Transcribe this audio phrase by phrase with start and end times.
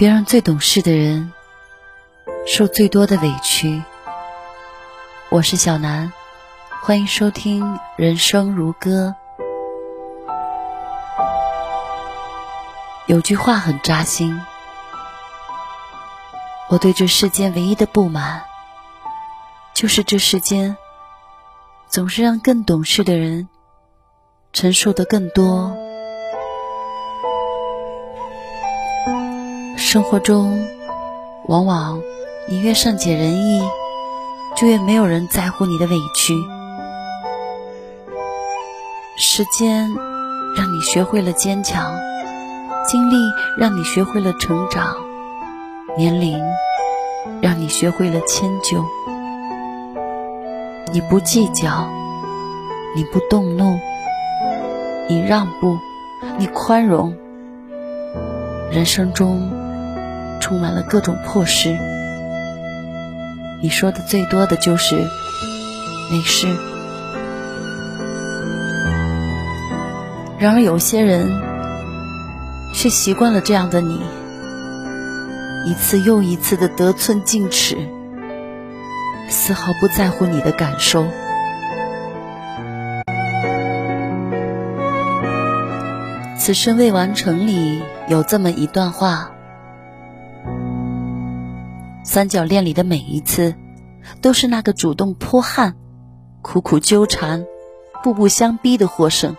[0.00, 1.30] 别让最懂事的人
[2.46, 3.82] 受最多的委屈。
[5.28, 6.10] 我是小南，
[6.80, 7.62] 欢迎收听
[7.96, 9.14] 《人生如歌》。
[13.08, 14.40] 有句话很扎心，
[16.70, 18.42] 我对这世间唯一的不满，
[19.74, 20.78] 就是这世间
[21.88, 23.50] 总是让更懂事的人
[24.54, 25.89] 承受的更多。
[29.92, 30.64] 生活中，
[31.48, 32.00] 往往
[32.48, 33.60] 你越善解人意，
[34.54, 36.32] 就越没有人在乎你的委屈。
[39.18, 39.90] 时间
[40.56, 41.92] 让你学会了坚强，
[42.86, 43.16] 经历
[43.58, 44.94] 让你学会了成长，
[45.96, 46.40] 年龄
[47.42, 48.84] 让你学会了迁就。
[50.92, 51.90] 你不计较，
[52.94, 53.76] 你不动怒，
[55.08, 55.76] 你让步，
[56.38, 57.12] 你宽容。
[58.70, 59.50] 人生中。
[60.40, 61.76] 充满了各种破事，
[63.62, 64.96] 你说的最多的就是
[66.10, 66.48] 没事。
[70.38, 71.28] 然而有些人
[72.74, 74.00] 却习惯了这样的你，
[75.66, 77.76] 一次又一次的得寸进尺，
[79.28, 81.06] 丝毫不在乎你的感受。
[86.38, 89.30] 此生未完成里有这么一段话。
[92.02, 93.54] 三角恋里的每一次，
[94.20, 95.76] 都是那个主动泼汗、
[96.42, 97.44] 苦苦纠缠、
[98.02, 99.36] 步步相逼的获胜。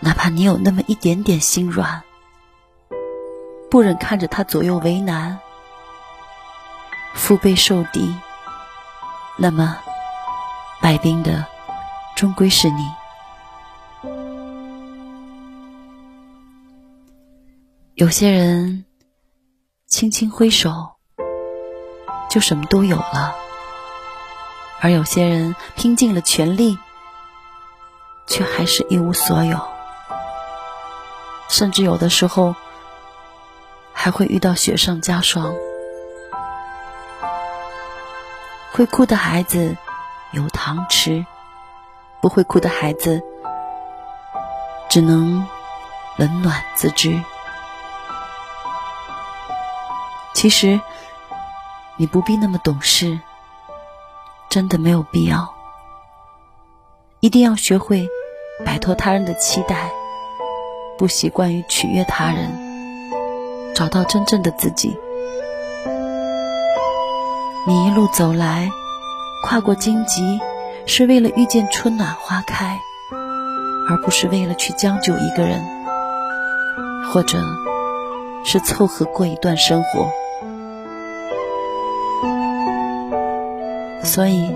[0.00, 2.02] 哪怕你有那么一点点心软，
[3.70, 5.38] 不忍看着他左右为难、
[7.14, 8.14] 腹背受敌，
[9.38, 9.78] 那么
[10.82, 11.46] 败兵的
[12.16, 12.84] 终归是你。
[17.94, 18.84] 有些人。
[19.94, 20.96] 轻轻挥手，
[22.28, 23.32] 就什么都有了；
[24.80, 26.76] 而有些人拼尽了全力，
[28.26, 29.60] 却还是一无所有，
[31.46, 32.56] 甚至有的时候
[33.92, 35.54] 还会遇到雪上加霜。
[38.72, 39.76] 会哭的孩子
[40.32, 41.24] 有糖吃，
[42.20, 43.22] 不会哭的孩子
[44.88, 45.46] 只能
[46.16, 47.22] 冷暖自知。
[50.44, 50.78] 其实，
[51.96, 53.18] 你不必那么懂事，
[54.50, 55.54] 真的没有必要。
[57.20, 58.06] 一定要学会
[58.62, 59.90] 摆脱他人的期待，
[60.98, 62.52] 不习惯于取悦他人，
[63.74, 64.94] 找到真正的自己。
[67.66, 68.68] 你一路走来，
[69.44, 70.38] 跨过荆棘，
[70.84, 72.78] 是为了遇见春暖花开，
[73.88, 75.64] 而不是为了去将就一个人，
[77.10, 77.42] 或者
[78.44, 80.12] 是凑合过一段生活。
[84.04, 84.50] 所以，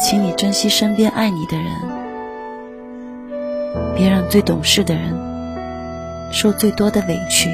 [0.00, 1.66] 请你珍惜身边爱你的人，
[3.96, 5.12] 别让最懂事的人
[6.32, 7.50] 受最多的委屈。